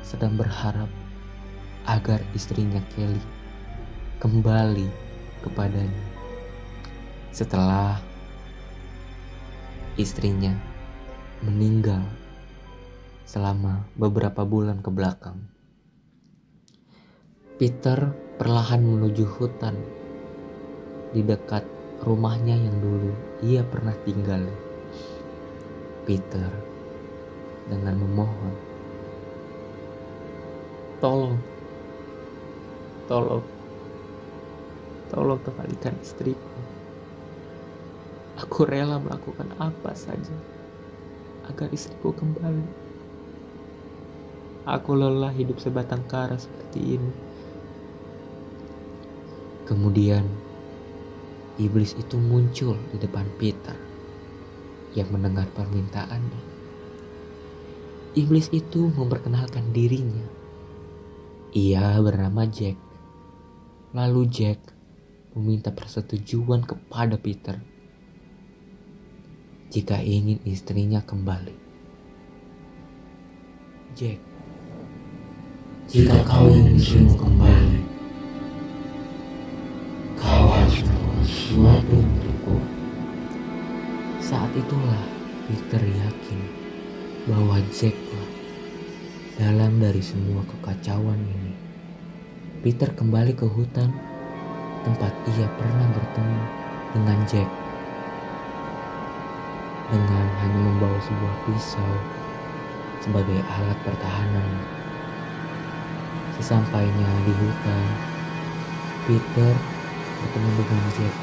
sedang 0.10 0.34
berharap 0.34 0.90
agar 1.86 2.18
istrinya 2.34 2.82
Kelly 2.98 3.22
kembali 4.18 4.90
kepadanya 5.46 6.06
setelah 7.30 8.02
istrinya 10.02 10.58
meninggal 11.46 12.02
selama 13.30 13.86
beberapa 13.94 14.42
bulan 14.42 14.82
ke 14.82 14.90
belakang. 14.90 15.38
Peter 17.62 18.10
perlahan 18.42 18.82
menuju 18.82 19.30
hutan 19.38 19.78
di 21.14 21.22
dekat 21.22 21.62
rumahnya 22.02 22.58
yang 22.58 22.82
dulu 22.82 23.14
ia 23.46 23.62
pernah 23.62 23.94
tinggal. 24.02 24.42
Peter 26.10 26.50
dengan 27.70 28.02
memohon, 28.02 28.69
Tolong, 31.00 31.40
tolong, 33.08 33.46
tolong 35.08 35.40
kembalikan 35.48 35.96
istriku. 36.04 36.60
Aku 38.36 38.68
rela 38.68 39.00
melakukan 39.00 39.48
apa 39.64 39.96
saja 39.96 40.36
agar 41.48 41.72
istriku 41.72 42.12
kembali. 42.12 42.68
Aku 44.68 45.00
lelah 45.00 45.32
hidup 45.32 45.64
sebatang 45.64 46.04
kara 46.12 46.36
seperti 46.36 47.00
ini. 47.00 47.12
Kemudian 49.72 50.28
iblis 51.56 51.96
itu 51.96 52.20
muncul 52.20 52.76
di 52.92 53.00
depan 53.00 53.24
Peter 53.40 53.80
yang 55.00 55.08
mendengar 55.16 55.48
permintaannya. 55.56 56.44
Iblis 58.20 58.52
itu 58.52 58.92
memperkenalkan 58.92 59.72
dirinya. 59.72 60.39
Ia 61.50 61.98
bernama 61.98 62.46
Jack. 62.46 62.78
Lalu 63.98 64.30
Jack 64.30 64.62
meminta 65.34 65.74
persetujuan 65.74 66.62
kepada 66.62 67.18
Peter 67.18 67.58
jika 69.74 69.98
ingin 69.98 70.38
istrinya 70.46 71.02
kembali. 71.02 71.58
Jack, 73.98 74.22
jika 75.90 76.22
kau 76.30 76.54
ingin 76.54 76.78
istrimu 76.78 77.18
kembali, 77.18 77.82
kau 80.22 80.46
harus 80.54 80.86
melakukan 80.86 81.26
sesuatu 81.26 81.96
untukku. 81.98 82.58
Saat 84.22 84.54
itulah 84.54 85.02
Peter 85.50 85.82
yakin 85.82 86.40
bahwa 87.26 87.58
Jack 87.74 87.98
lah 88.14 88.39
dalam 89.40 89.80
dari 89.80 90.04
semua 90.04 90.44
kekacauan 90.44 91.16
ini. 91.16 91.56
Peter 92.60 92.92
kembali 92.92 93.32
ke 93.32 93.48
hutan 93.48 93.88
tempat 94.84 95.16
ia 95.32 95.48
pernah 95.56 95.88
bertemu 95.96 96.42
dengan 96.92 97.20
Jack. 97.24 97.48
Dengan 99.88 100.28
hanya 100.44 100.60
membawa 100.60 101.00
sebuah 101.00 101.36
pisau 101.48 101.94
sebagai 103.00 103.40
alat 103.40 103.80
pertahanan. 103.88 104.52
Sesampainya 106.36 107.10
di 107.24 107.32
hutan, 107.32 107.86
Peter 109.08 109.56
bertemu 110.20 110.50
dengan 110.60 110.84
Jack 111.00 111.16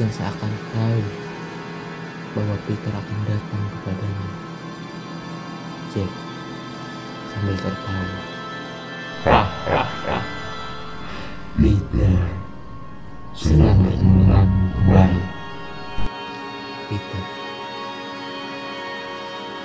yang 0.00 0.08
seakan 0.08 0.52
tahu 0.72 1.00
bahwa 2.32 2.56
Peter 2.64 2.92
akan 2.96 3.18
datang 3.28 3.64
kepadanya. 3.76 4.32
Jack 5.92 6.23
sambil 7.34 7.56
tertawa. 7.58 8.06
Peter 11.58 12.18
bertemu 13.74 14.14
denganmu 14.22 14.66
kembali. 14.70 15.22
Peter, 16.86 17.22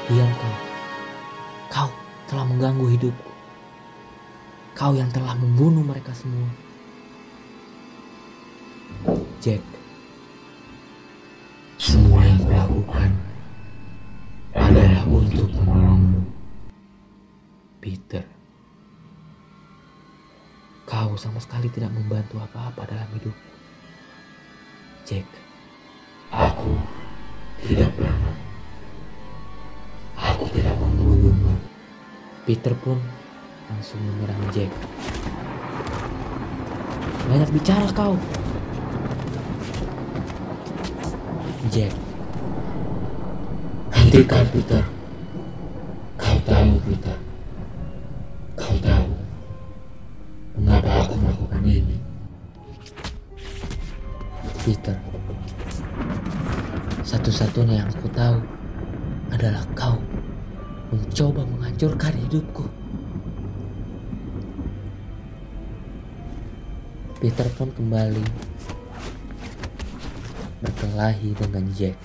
diam 0.09 0.31
kau. 0.33 0.55
Kau 1.69 1.89
telah 2.25 2.45
mengganggu 2.49 2.85
hidupku. 2.97 3.31
Kau 4.73 4.97
yang 4.97 5.13
telah 5.13 5.37
membunuh 5.37 5.85
mereka 5.85 6.09
semua. 6.17 6.49
Jack, 9.39 9.61
semua 11.77 12.25
yang 12.25 12.41
kulakukan 12.41 13.11
adalah 14.57 15.05
untuk 15.05 15.47
menolongmu. 15.53 16.38
Peter, 17.89 18.21
kau 20.85 21.17
sama 21.17 21.41
sekali 21.41 21.73
tidak 21.73 21.89
membantu 21.89 22.37
apa-apa 22.37 22.85
dalam 22.85 23.09
hidup. 23.17 23.33
Jack, 25.09 25.25
Aku 26.29 26.77
tidak 27.65 27.89
pernah. 27.97 28.37
Aku 30.21 30.45
tidak 30.53 30.77
membunuhmu. 30.77 31.57
Peter 32.45 32.77
pun 32.77 33.01
langsung 33.73 33.97
menyerang 34.05 34.37
Jack. 34.53 34.69
Banyak 37.25 37.49
bicara 37.49 37.89
kau. 37.89 38.13
Jack, 41.73 41.97
Hentikan 43.97 44.45
Peter. 44.53 44.85
Kau 46.21 46.37
tahu 46.45 46.77
Peter. 46.85 47.28
Aku 57.99 58.07
tahu 58.15 58.39
adalah 59.35 59.59
kau 59.75 59.99
mencoba 60.87 61.43
menghancurkan 61.43 62.15
hidupku. 62.15 62.63
Peter 67.19 67.43
pun 67.59 67.67
kembali 67.75 68.23
berkelahi 70.63 71.35
dengan 71.35 71.67
Jack. 71.75 71.99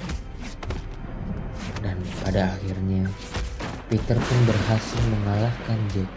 Dan 1.78 2.02
pada 2.26 2.58
akhirnya 2.58 3.06
Peter 3.86 4.18
pun 4.18 4.38
berhasil 4.50 4.98
mengalahkan 5.14 5.78
Jack 5.94 6.10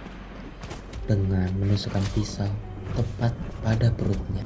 dengan 1.05 1.53
menusukkan 1.61 2.01
pisau 2.17 2.49
tepat 2.97 3.37
pada 3.61 3.93
perutnya. 3.93 4.41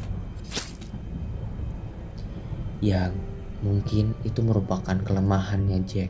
Yang 2.83 3.30
mungkin 3.62 4.17
itu 4.26 4.41
merupakan 4.41 4.97
kelemahannya 4.97 5.86
Jack. 5.86 6.10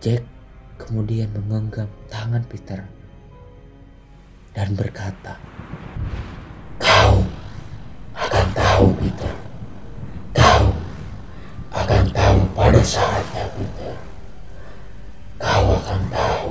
Jack 0.00 0.24
kemudian 0.80 1.28
menggenggam 1.36 1.88
tangan 2.08 2.44
Peter 2.48 2.80
dan 4.56 4.72
berkata, 4.72 5.36
Kau 6.80 7.20
akan 8.16 8.46
tahu 8.56 8.86
Peter. 9.00 9.32
Kau 10.32 10.72
akan 11.76 12.04
tahu 12.12 12.38
pada 12.56 12.80
saatnya 12.80 13.44
Peter. 13.52 13.94
Kau 15.36 15.64
akan 15.76 16.00
tahu. 16.08 16.50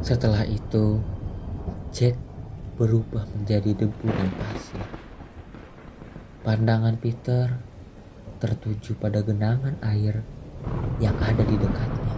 Setelah 0.00 0.48
itu, 0.48 1.02
Jack 1.92 2.25
berubah 2.76 3.24
menjadi 3.32 3.72
debu 3.72 4.06
dan 4.06 4.30
pasir. 4.36 4.84
Pandangan 6.44 6.94
Peter 7.00 7.56
tertuju 8.36 8.94
pada 9.00 9.24
genangan 9.24 9.80
air 9.80 10.20
yang 11.00 11.16
ada 11.18 11.42
di 11.42 11.56
dekatnya. 11.56 12.14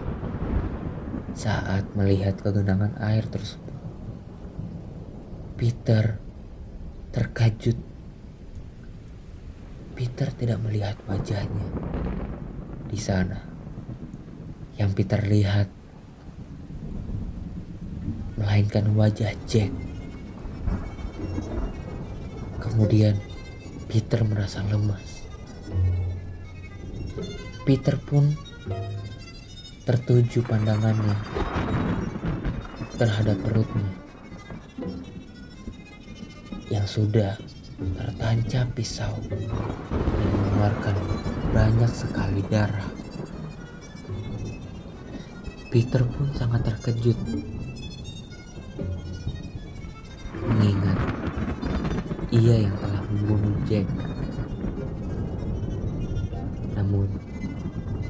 Saat 1.31 1.95
melihat 1.95 2.35
kegenangan 2.43 2.99
air 2.99 3.23
tersebut, 3.31 3.75
Peter 5.55 6.19
terkejut. 7.15 7.79
Peter 9.95 10.27
tidak 10.35 10.59
melihat 10.63 10.95
wajahnya 11.07 11.67
di 12.87 12.99
sana. 12.99 13.39
Yang 14.79 14.91
Peter 14.95 15.19
lihat 15.23 15.67
melainkan 18.39 18.95
wajah 18.95 19.35
Jack. 19.43 19.88
Kemudian 22.69 23.17
Peter 23.89 24.21
merasa 24.21 24.61
lemas. 24.69 25.25
Peter 27.65 27.97
pun 27.97 28.37
tertuju 29.89 30.45
pandangannya 30.45 31.17
terhadap 33.01 33.41
perutnya 33.41 33.89
yang 36.69 36.85
sudah 36.85 37.33
tertancap 37.97 38.69
pisau 38.77 39.17
yang 40.21 40.31
mengeluarkan 40.37 40.95
banyak 41.49 41.89
sekali 41.89 42.45
darah. 42.45 42.89
Peter 45.73 46.01
pun 46.05 46.29
sangat 46.37 46.69
terkejut 46.69 47.17
ia 52.39 52.71
yang 52.71 52.75
telah 52.79 53.03
membunuh 53.11 53.55
Jack. 53.67 53.83
Namun 56.79 57.11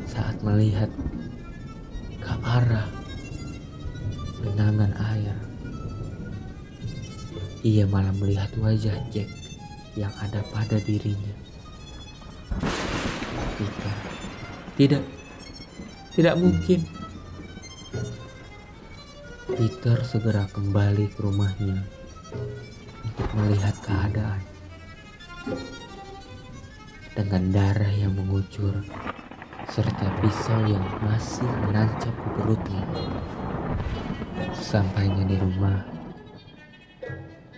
saat 0.05 0.37
melihat 0.45 0.89
ke 2.21 2.33
arah 2.45 2.85
genangan 4.45 4.93
air, 5.17 5.33
ia 7.65 7.89
malah 7.89 8.13
melihat 8.21 8.53
wajah 8.61 8.93
Jack 9.09 9.29
yang 9.97 10.13
ada 10.21 10.45
pada 10.53 10.77
dirinya. 10.77 11.33
Peter, 13.57 13.95
tidak, 14.77 15.03
tidak 16.13 16.35
mungkin. 16.37 16.79
Peter 19.49 19.97
segera 20.05 20.45
kembali 20.53 21.09
ke 21.11 21.19
rumahnya 21.19 21.83
melihat 23.35 23.75
keadaan. 23.83 24.41
Dengan 27.13 27.43
darah 27.51 27.93
yang 27.93 28.15
mengucur 28.15 28.79
serta 29.69 30.07
pisau 30.23 30.61
yang 30.65 30.85
masih 31.03 31.47
menancap 31.67 32.13
di 32.15 32.29
perutnya. 32.39 32.83
Sampainya 34.55 35.23
di 35.27 35.35
rumah, 35.37 35.83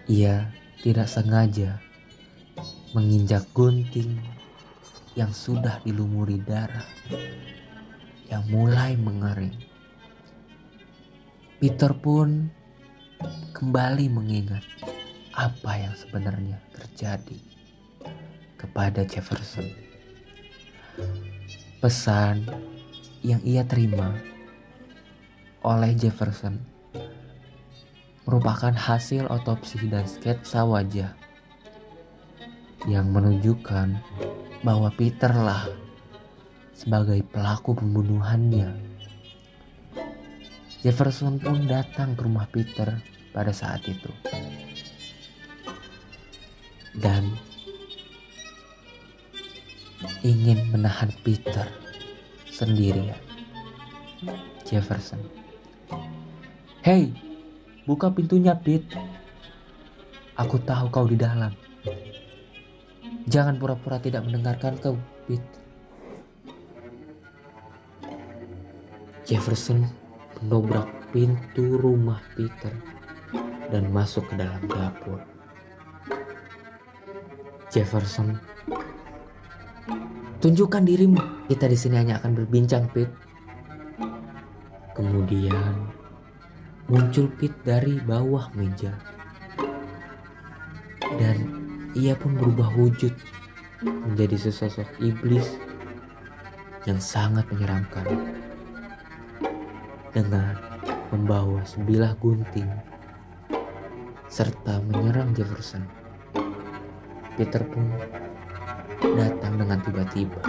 ia 0.10 0.50
tidak 0.82 1.08
sengaja 1.08 1.78
menginjak 2.92 3.48
gunting 3.56 4.20
yang 5.16 5.32
sudah 5.32 5.80
dilumuri 5.84 6.40
darah 6.44 6.88
yang 8.28 8.44
mulai 8.48 8.96
mengering. 8.96 9.56
Peter 11.60 11.94
pun 11.94 12.50
kembali 13.54 14.10
mengingat 14.10 14.64
apa 15.32 15.72
yang 15.80 15.96
sebenarnya 15.96 16.60
terjadi 16.76 17.40
kepada 18.60 19.08
Jefferson. 19.08 19.68
Pesan 21.82 22.46
yang 23.26 23.42
ia 23.42 23.66
terima 23.66 24.14
oleh 25.62 25.94
Jefferson 25.94 26.62
merupakan 28.26 28.74
hasil 28.74 29.26
otopsi 29.30 29.90
dan 29.90 30.06
sketsa 30.06 30.62
wajah 30.62 31.14
yang 32.86 33.10
menunjukkan 33.10 33.98
bahwa 34.62 34.90
Peter 34.94 35.30
lah 35.34 35.66
sebagai 36.74 37.22
pelaku 37.30 37.78
pembunuhannya. 37.78 38.74
Jefferson 40.82 41.38
pun 41.38 41.70
datang 41.70 42.18
ke 42.18 42.26
rumah 42.26 42.50
Peter 42.50 42.90
pada 43.30 43.54
saat 43.54 43.86
itu. 43.86 44.10
Dan 46.96 47.32
ingin 50.22 50.70
menahan 50.70 51.10
Peter 51.26 51.66
sendirian. 52.52 53.18
Jefferson. 54.68 55.20
Hei, 56.86 57.14
buka 57.84 58.14
pintunya, 58.14 58.54
Pete. 58.56 58.98
Aku 60.38 60.62
tahu 60.62 60.90
kau 60.94 61.06
di 61.10 61.18
dalam. 61.18 61.54
Jangan 63.30 63.62
pura-pura 63.62 64.02
tidak 64.02 64.26
mendengarkan 64.26 64.78
kau, 64.82 64.98
Pete. 65.26 65.62
Jefferson 69.26 69.88
mendobrak 70.42 70.90
pintu 71.16 71.80
rumah 71.80 72.20
Peter 72.36 72.74
dan 73.72 73.88
masuk 73.94 74.28
ke 74.28 74.36
dalam 74.36 74.60
dapur. 74.68 75.31
Jefferson, 77.72 78.36
tunjukkan 80.44 80.84
dirimu. 80.84 81.48
Kita 81.48 81.72
di 81.72 81.78
sini 81.80 81.96
hanya 81.96 82.20
akan 82.20 82.36
berbincang, 82.36 82.92
Pete. 82.92 83.16
Kemudian 84.92 85.88
muncul 86.92 87.32
Pete 87.40 87.56
dari 87.64 87.96
bawah 88.04 88.52
meja. 88.60 88.92
Dan 91.16 91.38
ia 91.96 92.12
pun 92.20 92.36
berubah 92.36 92.76
wujud 92.76 93.16
menjadi 93.88 94.36
sesosok 94.36 95.00
iblis 95.00 95.48
yang 96.84 97.00
sangat 97.00 97.48
menyeramkan. 97.48 98.04
dengan 100.12 100.60
membawa 101.08 101.64
sebilah 101.64 102.20
gunting 102.20 102.68
serta 104.28 104.84
menyerang 104.84 105.32
Jefferson. 105.32 106.01
Peter 107.40 107.64
pun 107.64 107.88
datang 109.16 109.56
dengan 109.56 109.80
tiba-tiba. 109.88 110.40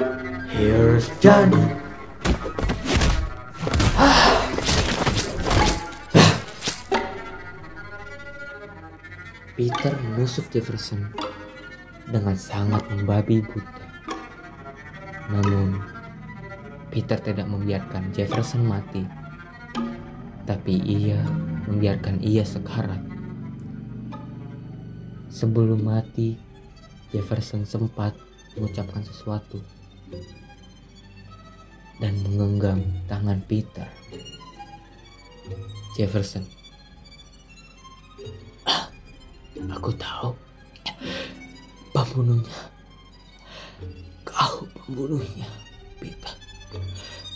Here's 0.50 1.06
Johnny. 1.22 1.62
Peter 9.54 9.94
menusuk 9.94 10.50
Jefferson 10.50 11.06
dengan 12.10 12.34
sangat 12.34 12.82
membabi 12.90 13.46
buta. 13.46 13.86
Namun, 15.30 15.78
Peter 16.90 17.16
tidak 17.16 17.46
membiarkan 17.46 18.10
Jefferson 18.10 18.66
mati, 18.66 19.06
tapi 20.44 20.82
ia 20.82 21.22
membiarkan 21.70 22.18
ia 22.20 22.42
sekarat. 22.42 23.00
Sebelum 25.32 25.86
mati, 25.86 26.51
Jefferson 27.12 27.68
sempat 27.68 28.16
mengucapkan 28.56 29.04
sesuatu 29.04 29.60
dan 32.00 32.16
menggenggam 32.24 32.80
tangan 33.04 33.36
Peter. 33.44 33.84
Jefferson, 35.92 36.40
"Ah, 38.64 38.88
aku 39.76 39.92
tahu 39.92 40.32
pembunuhnya. 41.92 42.58
Kau 44.24 44.64
pembunuhnya, 44.72 45.48
Peter. 46.00 46.34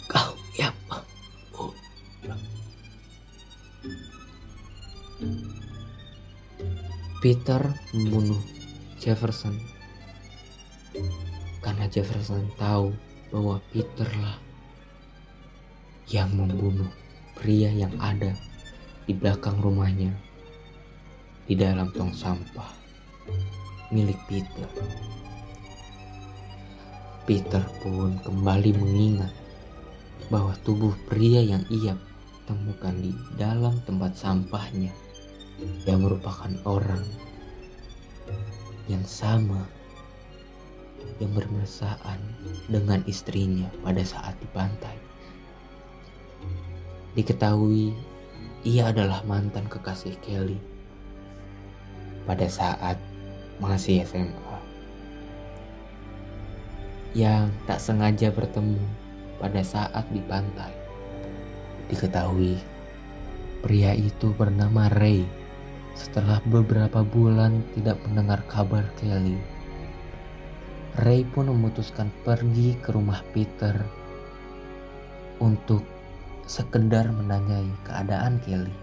Kau 0.08 0.32
pembunuh. 0.56 1.76
Peter 7.20 7.60
membunuh 7.92 8.55
Jefferson 9.06 9.54
karena 11.62 11.86
Jefferson 11.86 12.42
tahu 12.58 12.90
bahwa 13.30 13.62
Peterlah 13.70 14.34
yang 16.10 16.26
membunuh 16.34 16.90
pria 17.38 17.70
yang 17.70 17.94
ada 18.02 18.34
di 19.06 19.14
belakang 19.14 19.62
rumahnya 19.62 20.10
di 21.46 21.54
dalam 21.54 21.86
tong 21.94 22.10
sampah 22.10 22.66
milik 23.94 24.18
Peter. 24.26 24.66
Peter 27.30 27.62
pun 27.86 28.18
kembali 28.26 28.74
mengingat 28.74 29.30
bahwa 30.34 30.50
tubuh 30.66 30.98
pria 31.06 31.46
yang 31.46 31.62
ia 31.70 31.94
temukan 32.50 32.98
di 32.98 33.14
dalam 33.38 33.78
tempat 33.86 34.18
sampahnya 34.18 34.90
yang 35.86 36.02
merupakan 36.02 36.50
orang 36.66 37.06
yang 38.86 39.02
sama 39.02 39.66
yang 41.18 41.32
bermesraan 41.32 42.18
dengan 42.66 43.00
istrinya 43.06 43.70
pada 43.82 44.02
saat 44.02 44.34
di 44.38 44.48
pantai. 44.50 44.96
Diketahui 47.16 47.96
ia 48.66 48.90
adalah 48.90 49.22
mantan 49.24 49.70
kekasih 49.70 50.18
Kelly 50.20 50.58
pada 52.26 52.50
saat 52.50 52.98
masih 53.62 54.04
SMA 54.04 54.56
yang 57.16 57.48
tak 57.64 57.80
sengaja 57.80 58.28
bertemu 58.28 58.82
pada 59.40 59.64
saat 59.64 60.04
di 60.12 60.20
pantai. 60.28 60.68
Diketahui 61.88 62.60
pria 63.64 63.96
itu 63.96 64.36
bernama 64.36 64.92
Ray 64.92 65.24
setelah 65.96 66.44
beberapa 66.44 67.00
bulan 67.00 67.64
tidak 67.72 67.96
mendengar 68.04 68.44
kabar 68.52 68.84
Kelly. 69.00 69.40
Ray 71.00 71.24
pun 71.24 71.48
memutuskan 71.48 72.12
pergi 72.20 72.76
ke 72.84 72.92
rumah 72.92 73.24
Peter 73.32 73.72
untuk 75.40 75.80
sekedar 76.44 77.08
menanyai 77.08 77.68
keadaan 77.88 78.36
Kelly. 78.44 78.76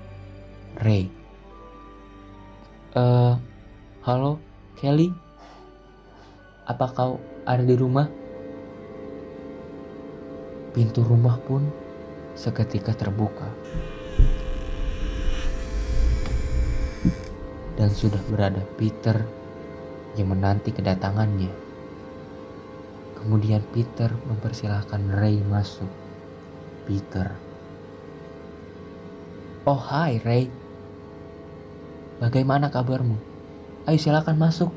Ray. 0.81 1.05
Eh, 2.97 3.33
halo 4.09 4.41
Kelly? 4.81 5.13
Apa 6.65 6.89
kau 6.97 7.21
ada 7.45 7.61
di 7.61 7.77
rumah? 7.77 8.09
Pintu 10.73 11.05
rumah 11.05 11.37
pun 11.45 11.69
seketika 12.33 12.97
terbuka. 12.97 13.45
Dan 17.83 17.91
sudah 17.91 18.23
berada 18.31 18.63
Peter 18.79 19.27
yang 20.15 20.31
menanti 20.31 20.71
kedatangannya. 20.71 21.51
Kemudian 23.19 23.59
Peter 23.75 24.07
mempersilahkan 24.23 25.11
Ray 25.11 25.43
masuk. 25.43 25.91
Peter. 26.87 27.35
Oh 29.67 29.75
hai 29.75 30.15
Ray. 30.23 30.47
Bagaimana 32.23 32.71
kabarmu? 32.71 33.19
Ayo 33.83 33.99
silakan 33.99 34.39
masuk. 34.39 34.71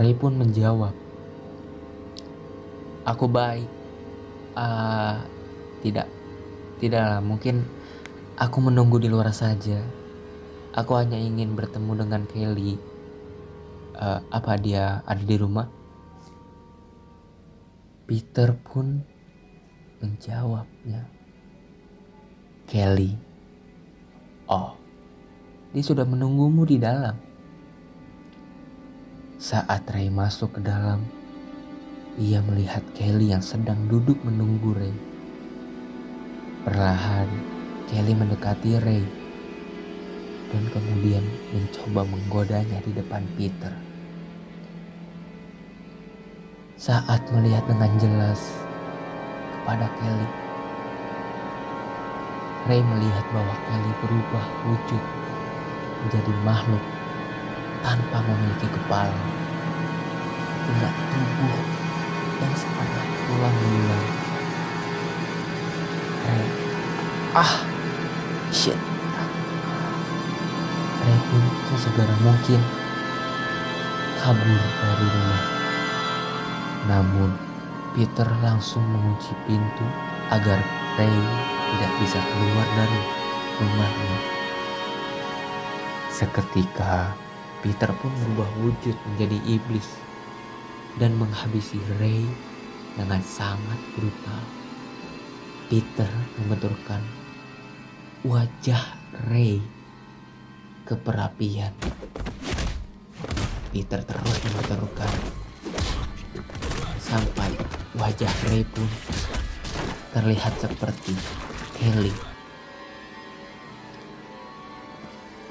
Ray 0.00 0.16
pun 0.16 0.40
menjawab. 0.40 0.96
Aku 3.04 3.28
baik. 3.28 3.68
Ah, 4.56 5.28
tidak. 5.84 6.08
Tidaklah, 6.80 7.20
mungkin 7.20 7.68
aku 8.40 8.64
menunggu 8.64 8.96
di 8.96 9.12
luar 9.12 9.28
saja. 9.36 9.99
Aku 10.70 10.94
hanya 10.94 11.18
ingin 11.18 11.58
bertemu 11.58 12.06
dengan 12.06 12.22
Kelly. 12.30 12.78
Eh, 13.98 14.20
apa 14.30 14.54
dia 14.54 15.02
ada 15.02 15.18
di 15.18 15.34
rumah? 15.34 15.66
Peter 18.06 18.54
pun 18.54 19.02
menjawabnya. 19.98 21.10
Kelly. 22.70 23.18
Oh, 24.46 24.78
dia 25.74 25.82
sudah 25.82 26.06
menunggumu 26.06 26.62
di 26.62 26.78
dalam. 26.78 27.18
Saat 29.42 29.90
Ray 29.90 30.06
masuk 30.06 30.54
ke 30.54 30.60
dalam, 30.62 31.02
ia 32.14 32.38
melihat 32.46 32.86
Kelly 32.94 33.34
yang 33.34 33.42
sedang 33.42 33.90
duduk 33.90 34.22
menunggu 34.22 34.70
Ray. 34.78 34.94
Perlahan, 36.62 37.26
Kelly 37.90 38.14
mendekati 38.14 38.78
Ray 38.78 39.19
dan 40.50 40.64
kemudian 40.74 41.22
mencoba 41.54 42.02
menggodanya 42.10 42.78
di 42.82 42.90
depan 42.90 43.22
Peter. 43.38 43.70
Saat 46.74 47.22
melihat 47.30 47.62
dengan 47.70 47.92
jelas 48.02 48.40
kepada 49.54 49.86
Kelly, 50.00 50.28
Ray 52.66 52.82
melihat 52.82 53.26
bahwa 53.30 53.54
Kelly 53.68 53.92
berubah 54.02 54.46
wujud 54.66 55.02
menjadi 56.02 56.32
makhluk 56.42 56.84
tanpa 57.86 58.18
memiliki 58.26 58.68
kepala 58.68 59.20
dengan 60.66 60.92
tubuh 61.14 61.58
yang 62.40 62.54
sepadan 62.56 63.06
tulang 63.28 63.54
belulang. 63.60 64.06
Ray, 66.26 66.46
ah, 67.38 67.54
shit. 68.50 68.99
Pun 71.10 71.44
sesegera 71.70 72.14
mungkin 72.26 72.60
kabur 74.18 74.62
dari 74.82 75.06
rumah. 75.10 75.42
Namun 76.90 77.30
Peter 77.94 78.26
langsung 78.42 78.82
mengunci 78.86 79.30
pintu 79.46 79.86
agar 80.30 80.58
Ray 80.98 81.18
tidak 81.70 81.92
bisa 82.02 82.18
keluar 82.18 82.66
dari 82.74 83.00
rumahnya. 83.62 84.18
Seketika 86.10 87.14
Peter 87.62 87.90
pun 88.00 88.12
berubah 88.24 88.50
wujud 88.64 88.96
menjadi 89.14 89.38
iblis 89.46 89.88
dan 90.98 91.14
menghabisi 91.14 91.78
Ray 92.02 92.26
dengan 92.98 93.22
sangat 93.22 93.80
brutal. 93.94 94.42
Peter 95.70 96.10
membenturkan 96.42 97.02
wajah 98.26 98.98
Ray 99.30 99.79
ke 100.90 100.98
perapian. 100.98 101.70
Peter 103.70 104.02
terus 104.02 104.36
membenturkan 104.42 105.14
sampai 106.98 107.54
wajah 107.94 108.34
Ray 108.50 108.66
pun 108.66 108.90
terlihat 110.10 110.50
seperti 110.58 111.14
Kelly. 111.78 112.10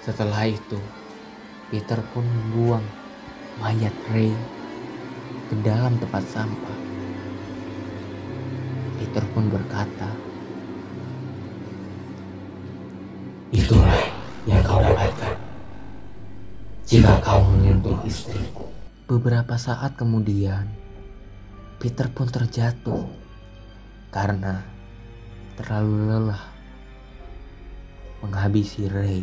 Setelah 0.03 0.43
itu, 0.51 0.79
Peter 1.71 2.03
pun 2.11 2.27
membuang 2.27 2.83
mayat 3.63 3.95
Ray 4.11 4.35
ke 5.47 5.55
dalam 5.63 5.95
tempat 6.03 6.27
sampah. 6.27 6.79
Peter 8.99 9.23
pun 9.31 9.47
berkata, 9.47 10.11
jika 16.89 17.21
kau 17.21 17.45
menyentuh 17.45 18.01
istriku. 18.01 18.65
Beberapa 19.05 19.61
saat 19.61 19.93
kemudian, 19.93 20.65
Peter 21.77 22.09
pun 22.09 22.25
terjatuh 22.25 23.05
karena 24.09 24.65
terlalu 25.53 26.09
lelah 26.09 26.49
menghabisi 28.25 28.89
Ray 28.89 29.21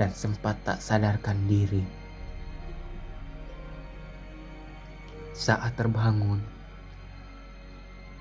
dan 0.00 0.08
sempat 0.16 0.56
tak 0.64 0.80
sadarkan 0.80 1.44
diri. 1.44 1.84
Saat 5.36 5.76
terbangun, 5.76 6.40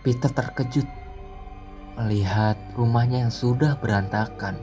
Peter 0.04 0.28
terkejut 0.28 0.90
melihat 1.96 2.60
rumahnya 2.76 3.24
yang 3.24 3.32
sudah 3.32 3.80
berantakan. 3.80 4.60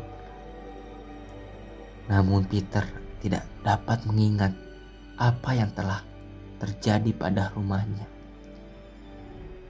Namun 2.10 2.42
Peter 2.50 2.82
tidak 3.22 3.46
dapat 3.62 4.02
mengingat 4.10 4.50
apa 5.14 5.54
yang 5.54 5.70
telah 5.70 6.02
terjadi 6.58 7.14
pada 7.14 7.54
rumahnya. 7.54 8.10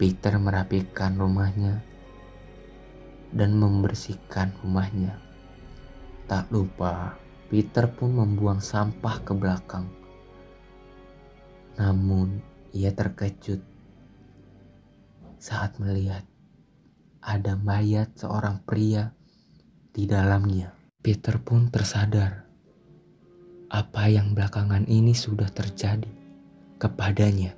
Peter 0.01 0.41
merapikan 0.41 1.21
rumahnya 1.21 1.85
dan 3.37 3.61
membersihkan 3.61 4.57
rumahnya. 4.65 5.21
Tak 6.25 6.49
lupa, 6.49 7.21
Peter 7.53 7.85
pun 7.93 8.17
membuang 8.17 8.65
sampah 8.65 9.21
ke 9.21 9.37
belakang. 9.37 9.85
Namun, 11.77 12.41
ia 12.73 12.95
terkejut 12.97 13.61
saat 15.37 15.77
melihat 15.77 16.25
ada 17.21 17.59
mayat 17.61 18.09
seorang 18.17 18.65
pria 18.65 19.13
di 19.93 20.09
dalamnya. 20.09 20.80
Peter 21.01 21.41
pun 21.41 21.73
tersadar 21.73 22.45
apa 23.73 24.13
yang 24.13 24.37
belakangan 24.37 24.85
ini 24.85 25.17
sudah 25.17 25.49
terjadi 25.49 26.13
kepadanya. 26.77 27.57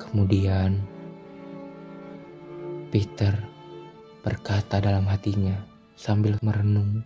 Kemudian, 0.00 0.80
Peter 2.88 3.36
berkata 4.24 4.80
dalam 4.80 5.04
hatinya 5.04 5.52
sambil 6.00 6.40
merenung, 6.40 7.04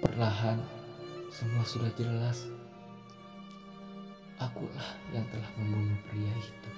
"Perlahan, 0.00 0.64
semua 1.28 1.60
sudah 1.68 1.92
jelas. 2.00 2.48
Akulah 4.40 4.96
yang 5.12 5.28
telah 5.28 5.50
membunuh 5.60 6.00
pria 6.08 6.32
itu, 6.40 6.72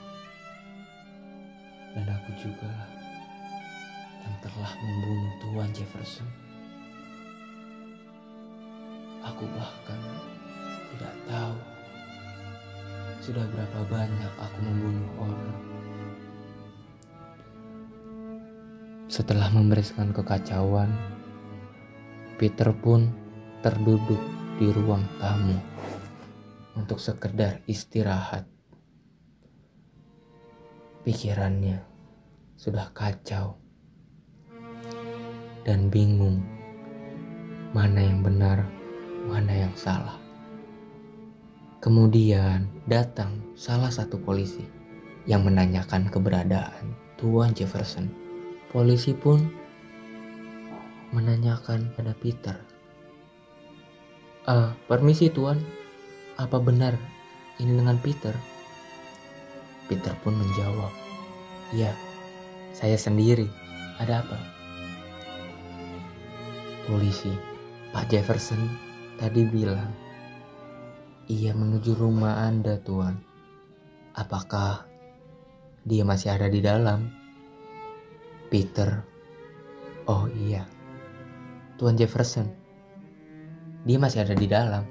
dan 1.95 2.07
aku 2.19 2.35
juga 2.35 2.98
yang 4.29 4.37
telah 4.45 4.73
membunuh 4.85 5.33
Tuan 5.41 5.73
Jefferson." 5.73 6.29
Aku 9.25 9.49
bahkan 9.57 10.01
tidak 10.93 11.17
tahu 11.25 11.57
sudah 13.25 13.45
berapa 13.49 13.81
banyak 13.89 14.33
aku 14.41 14.59
membunuh 14.63 15.11
orang. 15.21 15.57
Setelah 19.09 19.49
membereskan 19.53 20.13
kekacauan, 20.13 20.93
Peter 22.37 22.71
pun 22.73 23.11
terduduk 23.65 24.21
di 24.57 24.71
ruang 24.71 25.05
tamu 25.19 25.59
untuk 26.79 27.03
sekedar 27.03 27.61
istirahat. 27.67 28.47
Pikirannya 31.03 31.83
sudah 32.55 32.95
kacau 32.95 33.59
dan 35.69 35.93
bingung 35.93 36.41
mana 37.77 38.01
yang 38.01 38.25
benar, 38.25 38.65
mana 39.29 39.53
yang 39.53 39.75
salah. 39.77 40.17
Kemudian 41.85 42.73
datang 42.89 43.45
salah 43.53 43.93
satu 43.93 44.17
polisi 44.17 44.65
yang 45.29 45.45
menanyakan 45.45 46.09
keberadaan 46.09 46.97
Tuan 47.21 47.53
Jefferson. 47.53 48.09
Polisi 48.73 49.13
pun 49.13 49.45
menanyakan 51.13 51.93
pada 51.93 52.17
Peter. 52.17 52.57
"Eh, 54.49 54.73
permisi 54.89 55.29
Tuan, 55.29 55.61
apa 56.41 56.57
benar 56.57 56.97
ini 57.61 57.77
dengan 57.77 58.01
Peter?" 58.01 58.33
Peter 59.85 60.17
pun 60.25 60.33
menjawab, 60.33 60.93
"Ya, 61.77 61.93
saya 62.73 62.97
sendiri. 62.97 63.53
Ada 64.01 64.25
apa?" 64.25 64.58
Polisi, 66.89 67.29
Pak 67.93 68.09
Jefferson 68.09 68.57
tadi 69.21 69.45
bilang, 69.45 69.93
ia 71.29 71.53
menuju 71.53 71.93
rumah 71.93 72.49
Anda, 72.49 72.81
Tuan. 72.81 73.13
Apakah 74.17 74.89
dia 75.85 76.01
masih 76.09 76.33
ada 76.33 76.49
di 76.49 76.65
dalam? 76.65 77.13
Peter, 78.49 79.05
oh 80.09 80.33
iya, 80.33 80.65
Tuan 81.77 81.93
Jefferson, 81.93 82.49
dia 83.85 84.01
masih 84.01 84.25
ada 84.25 84.33
di 84.33 84.49
dalam. 84.49 84.89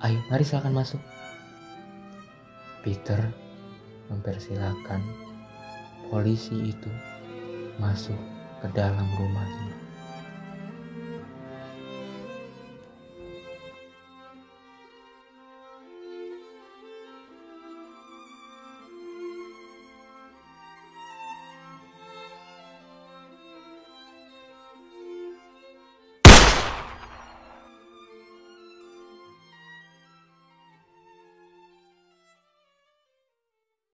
Ayo, 0.00 0.16
mari 0.32 0.48
silakan 0.48 0.80
masuk. 0.80 1.02
Peter 2.80 3.20
mempersilahkan 4.08 5.04
polisi 6.08 6.72
itu 6.72 6.88
masuk 7.76 8.16
ke 8.64 8.72
dalam 8.72 9.04
rumahnya. 9.20 9.81